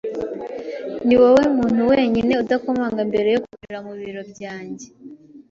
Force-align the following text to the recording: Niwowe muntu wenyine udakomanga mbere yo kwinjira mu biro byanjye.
Niwowe 1.05 1.43
muntu 1.57 1.81
wenyine 1.91 2.33
udakomanga 2.43 3.01
mbere 3.09 3.27
yo 3.33 3.39
kwinjira 3.43 3.79
mu 3.85 3.93
biro 4.01 4.21
byanjye. 4.31 4.85